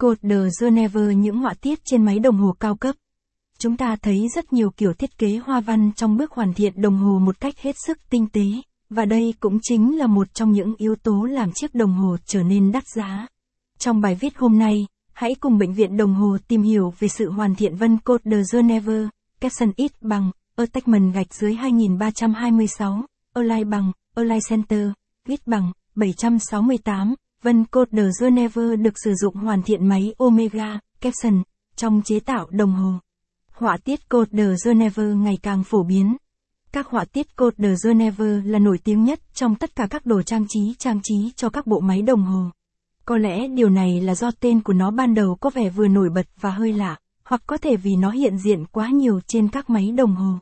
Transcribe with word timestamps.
Code 0.00 0.20
de 0.22 0.36
Geneva 0.60 1.00
những 1.00 1.36
họa 1.36 1.54
tiết 1.60 1.78
trên 1.84 2.04
máy 2.04 2.18
đồng 2.18 2.36
hồ 2.36 2.54
cao 2.60 2.76
cấp. 2.76 2.96
Chúng 3.58 3.76
ta 3.76 3.96
thấy 4.02 4.28
rất 4.34 4.52
nhiều 4.52 4.70
kiểu 4.70 4.92
thiết 4.92 5.18
kế 5.18 5.36
hoa 5.36 5.60
văn 5.60 5.90
trong 5.96 6.16
bước 6.16 6.32
hoàn 6.32 6.54
thiện 6.54 6.82
đồng 6.82 6.96
hồ 6.96 7.18
một 7.18 7.40
cách 7.40 7.54
hết 7.58 7.76
sức 7.86 7.98
tinh 8.10 8.26
tế, 8.32 8.44
và 8.90 9.04
đây 9.04 9.34
cũng 9.40 9.58
chính 9.62 9.98
là 9.98 10.06
một 10.06 10.34
trong 10.34 10.52
những 10.52 10.74
yếu 10.78 10.94
tố 10.96 11.24
làm 11.24 11.52
chiếc 11.52 11.74
đồng 11.74 11.92
hồ 11.92 12.16
trở 12.26 12.42
nên 12.42 12.72
đắt 12.72 12.84
giá. 12.96 13.26
Trong 13.78 14.00
bài 14.00 14.14
viết 14.20 14.36
hôm 14.36 14.58
nay, 14.58 14.86
hãy 15.12 15.34
cùng 15.40 15.58
Bệnh 15.58 15.74
viện 15.74 15.96
Đồng 15.96 16.14
hồ 16.14 16.36
tìm 16.48 16.62
hiểu 16.62 16.94
về 16.98 17.08
sự 17.08 17.30
hoàn 17.30 17.54
thiện 17.54 17.76
vân 17.76 17.98
cột 17.98 18.20
de 18.24 18.42
Geneva, 18.52 19.08
caption 19.40 19.72
ít 19.76 19.92
bằng, 20.00 20.30
attachment 20.56 21.14
gạch 21.14 21.34
dưới 21.34 21.54
2326, 21.54 23.04
align 23.34 23.70
bằng, 23.70 23.92
align 24.14 24.40
center, 24.48 24.88
viết 25.26 25.46
bằng, 25.46 25.72
768. 25.94 27.14
Vân 27.44 27.64
Code 27.64 27.90
de 27.92 28.10
Geneva 28.20 28.62
được 28.76 28.94
sử 29.04 29.14
dụng 29.14 29.34
hoàn 29.34 29.62
thiện 29.62 29.88
máy 29.88 30.14
Omega, 30.18 30.78
Capson, 31.00 31.42
trong 31.76 32.02
chế 32.04 32.20
tạo 32.20 32.46
đồng 32.50 32.72
hồ. 32.72 32.92
Họa 33.52 33.76
tiết 33.84 34.08
Code 34.08 34.30
de 34.32 34.54
Geneva 34.64 35.02
ngày 35.02 35.38
càng 35.42 35.64
phổ 35.64 35.82
biến. 35.82 36.16
Các 36.72 36.86
họa 36.86 37.04
tiết 37.04 37.36
Code 37.36 37.56
de 37.58 37.74
Geneva 37.84 38.24
là 38.44 38.58
nổi 38.58 38.78
tiếng 38.84 39.04
nhất 39.04 39.20
trong 39.34 39.54
tất 39.54 39.76
cả 39.76 39.86
các 39.90 40.06
đồ 40.06 40.22
trang 40.22 40.44
trí 40.48 40.74
trang 40.78 41.00
trí 41.02 41.32
cho 41.36 41.48
các 41.48 41.66
bộ 41.66 41.80
máy 41.80 42.02
đồng 42.02 42.22
hồ. 42.22 42.44
Có 43.04 43.16
lẽ 43.16 43.48
điều 43.48 43.68
này 43.68 44.00
là 44.00 44.14
do 44.14 44.30
tên 44.40 44.60
của 44.60 44.72
nó 44.72 44.90
ban 44.90 45.14
đầu 45.14 45.36
có 45.40 45.50
vẻ 45.50 45.70
vừa 45.70 45.88
nổi 45.88 46.10
bật 46.14 46.26
và 46.40 46.50
hơi 46.50 46.72
lạ, 46.72 46.96
hoặc 47.24 47.42
có 47.46 47.56
thể 47.56 47.76
vì 47.76 47.96
nó 47.96 48.10
hiện 48.10 48.38
diện 48.38 48.64
quá 48.66 48.88
nhiều 48.88 49.20
trên 49.26 49.48
các 49.48 49.70
máy 49.70 49.92
đồng 49.96 50.14
hồ. 50.14 50.34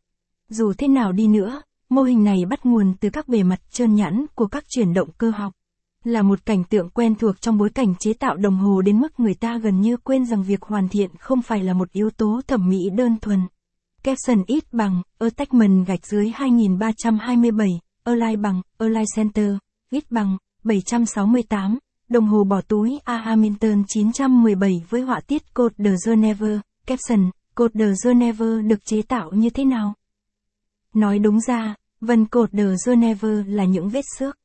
Dù 0.49 0.73
thế 0.79 0.89
nào 0.89 1.13
đi 1.13 1.27
nữa, 1.27 1.63
mô 1.89 2.03
hình 2.03 2.25
này 2.25 2.45
bắt 2.51 2.67
nguồn 2.67 2.95
từ 3.01 3.11
các 3.11 3.29
bề 3.29 3.43
mặt 3.43 3.61
trơn 3.71 3.95
nhẵn 3.95 4.27
của 4.35 4.47
các 4.47 4.65
chuyển 4.69 4.95
động 4.95 5.09
cơ 5.19 5.31
học 5.31 5.53
là 6.05 6.23
một 6.23 6.47
cảnh 6.47 6.65
tượng 6.65 6.91
quen 6.91 7.15
thuộc 7.15 7.41
trong 7.41 7.59
bối 7.59 7.71
cảnh 7.71 7.95
chế 7.99 8.13
tạo 8.13 8.37
đồng 8.37 8.57
hồ 8.57 8.83
đến 8.83 8.99
mức 9.01 9.21
người 9.21 9.35
ta 9.35 9.59
gần 9.59 9.81
như 9.81 9.97
quên 9.97 10.27
rằng 10.27 10.43
việc 10.43 10.63
hoàn 10.63 10.89
thiện 10.89 11.11
không 11.19 11.43
phải 11.43 11.63
là 11.65 11.73
một 11.73 11.93
yếu 11.93 12.11
tố 12.11 12.41
thẩm 12.47 12.69
mỹ 12.69 12.91
đơn 12.97 13.17
thuần. 13.21 13.41
Capson 14.03 14.45
ít 14.47 14.73
bằng, 14.73 15.03
attachment 15.19 15.87
gạch 15.87 16.07
dưới 16.07 16.31
2327, 16.35 17.69
Align 18.05 18.43
bằng, 18.43 18.63
Align 18.79 19.05
Center, 19.17 19.53
ít 19.91 20.11
bằng, 20.11 20.37
768, 20.65 21.79
đồng 22.09 22.27
hồ 22.27 22.45
bỏ 22.45 22.61
túi 22.61 22.99
A 23.05 23.17
Hamilton 23.17 23.85
917 23.89 24.83
với 24.89 25.01
họa 25.01 25.21
tiết 25.27 25.55
cột 25.55 25.73
de 25.79 25.91
Geneva, 26.07 26.61
caption, 26.87 27.31
cột 27.55 27.71
de 27.75 27.87
Geneva 28.05 28.47
được 28.65 28.85
chế 28.85 29.03
tạo 29.03 29.31
như 29.33 29.51
thế 29.51 29.65
nào? 29.65 29.95
Nói 30.95 31.19
đúng 31.19 31.41
ra, 31.41 31.75
vân 32.01 32.27
cột 32.27 32.51
de 32.53 32.65
Geneva 32.87 33.29
là 33.47 33.65
những 33.65 33.89
vết 33.89 34.05
xước. 34.19 34.39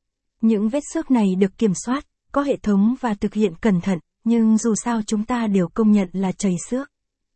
Những 0.44 0.70
vết 0.70 0.84
xước 0.94 1.12
này 1.12 1.36
được 1.36 1.58
kiểm 1.58 1.74
soát, 1.86 2.06
có 2.32 2.42
hệ 2.42 2.58
thống 2.58 2.96
và 3.02 3.14
thực 3.14 3.34
hiện 3.34 3.54
cẩn 3.62 3.82
thận, 3.82 4.00
nhưng 4.24 4.58
dù 4.58 4.74
sao 4.84 5.02
chúng 5.08 5.26
ta 5.26 5.48
đều 5.48 5.68
công 5.74 5.92
nhận 5.92 6.10
là 6.14 6.32
chảy 6.32 6.56
xước. 6.70 6.90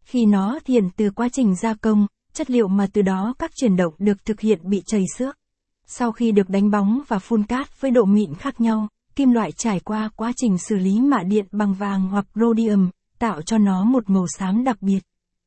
Khi 0.04 0.26
nó 0.26 0.60
thiền 0.66 0.90
từ 0.90 1.12
quá 1.12 1.30
trình 1.34 1.56
gia 1.56 1.74
công, 1.74 2.08
chất 2.34 2.52
liệu 2.52 2.68
mà 2.68 2.88
từ 2.94 3.02
đó 3.02 3.34
các 3.40 3.52
chuyển 3.56 3.76
động 3.76 3.94
được 3.98 4.26
thực 4.26 4.40
hiện 4.40 4.60
bị 4.70 4.82
chảy 4.86 5.04
xước. 5.18 5.38
Sau 5.86 6.12
khi 6.12 6.32
được 6.32 6.50
đánh 6.50 6.72
bóng 6.72 7.02
và 7.08 7.20
phun 7.20 7.44
cát 7.44 7.82
với 7.82 7.92
độ 7.92 8.06
mịn 8.06 8.34
khác 8.34 8.62
nhau, 8.62 8.88
kim 9.16 9.32
loại 9.32 9.52
trải 9.52 9.80
qua 9.80 10.10
quá 10.16 10.32
trình 10.36 10.58
xử 10.58 10.76
lý 10.76 11.00
mạ 11.00 11.24
điện 11.24 11.46
bằng 11.52 11.74
vàng 11.74 12.08
hoặc 12.08 12.26
rhodium, 12.36 12.90
tạo 13.20 13.42
cho 13.42 13.58
nó 13.58 13.84
một 13.84 14.10
màu 14.10 14.26
xám 14.38 14.64
đặc 14.64 14.82
biệt. 14.82 15.00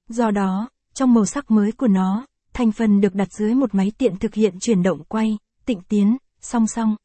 Do 0.08 0.30
đó, 0.30 0.68
trong 0.94 1.14
màu 1.14 1.26
sắc 1.26 1.50
mới 1.50 1.72
của 1.72 1.88
nó, 1.88 2.26
thành 2.52 2.72
phần 2.72 3.00
được 3.00 3.14
đặt 3.14 3.32
dưới 3.32 3.54
một 3.54 3.74
máy 3.74 3.92
tiện 3.98 4.16
thực 4.16 4.34
hiện 4.34 4.54
chuyển 4.60 4.82
động 4.82 5.04
quay, 5.08 5.38
tịnh 5.66 5.80
tiến, 5.88 6.16
song 6.40 6.66
song. 6.66 6.96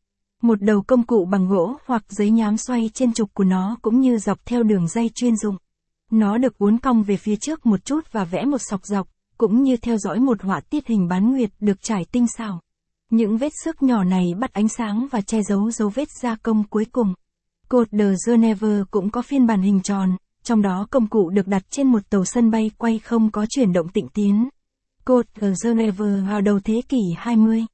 Một 0.46 0.62
đầu 0.62 0.82
công 0.82 1.04
cụ 1.04 1.26
bằng 1.26 1.48
gỗ 1.48 1.76
hoặc 1.86 2.04
giấy 2.10 2.32
nhám 2.32 2.58
xoay 2.58 2.90
trên 2.94 3.14
trục 3.14 3.34
của 3.34 3.44
nó 3.44 3.78
cũng 3.82 4.00
như 4.00 4.18
dọc 4.18 4.46
theo 4.46 4.64
đường 4.64 4.88
dây 4.88 5.10
chuyên 5.16 5.36
dụng. 5.36 5.56
Nó 6.12 6.38
được 6.38 6.58
uốn 6.58 6.78
cong 6.78 7.04
về 7.04 7.18
phía 7.18 7.36
trước 7.36 7.66
một 7.66 7.86
chút 7.86 8.12
và 8.12 8.24
vẽ 8.24 8.46
một 8.46 8.58
sọc 8.58 8.86
dọc, 8.86 9.08
cũng 9.38 9.64
như 9.64 9.78
theo 9.78 9.98
dõi 9.98 10.20
một 10.20 10.42
họa 10.42 10.60
tiết 10.60 10.88
hình 10.88 11.08
bán 11.08 11.32
nguyệt 11.32 11.50
được 11.60 11.82
trải 11.82 12.06
tinh 12.12 12.26
xảo. 12.38 12.62
Những 13.10 13.38
vết 13.38 13.52
xước 13.64 13.84
nhỏ 13.84 14.04
này 14.04 14.34
bắt 14.40 14.54
ánh 14.54 14.68
sáng 14.68 15.08
và 15.12 15.22
che 15.22 15.42
giấu 15.42 15.72
dấu 15.72 15.90
vết 15.90 16.08
gia 16.22 16.36
công 16.36 16.64
cuối 16.64 16.86
cùng. 16.92 17.14
Cột 17.70 17.88
de 17.92 18.14
Geneva 18.28 18.84
cũng 18.92 19.10
có 19.10 19.22
phiên 19.22 19.48
bản 19.48 19.62
hình 19.62 19.82
tròn, 19.82 20.18
trong 20.44 20.62
đó 20.62 20.88
công 20.92 21.08
cụ 21.08 21.30
được 21.30 21.48
đặt 21.48 21.64
trên 21.70 21.88
một 21.88 22.10
tàu 22.10 22.26
sân 22.26 22.52
bay 22.52 22.72
quay 22.78 23.00
không 23.00 23.32
có 23.32 23.46
chuyển 23.50 23.74
động 23.74 23.88
tịnh 23.90 24.08
tiến. 24.08 24.50
Cột 25.06 25.26
de 25.42 25.54
Geneva 25.64 26.06
vào 26.30 26.42
đầu 26.42 26.60
thế 26.64 26.82
kỷ 26.90 27.02
20. 27.18 27.66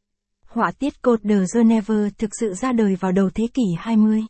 Họa 0.54 0.72
tiết 0.80 1.02
cột 1.02 1.20
de 1.24 1.36
Geneva 1.56 1.96
thực 2.18 2.30
sự 2.40 2.54
ra 2.54 2.72
đời 2.72 2.96
vào 2.96 3.12
đầu 3.12 3.30
thế 3.36 3.48
kỷ 3.54 3.64
20. 3.78 4.22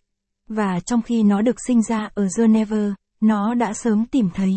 Và 0.47 0.79
trong 0.85 1.01
khi 1.01 1.23
nó 1.23 1.41
được 1.41 1.55
sinh 1.67 1.81
ra 1.83 2.09
ở 2.13 2.27
Geneva, 2.37 2.95
nó 3.21 3.53
đã 3.53 3.73
sớm 3.73 4.05
tìm 4.05 4.29
thấy 4.33 4.51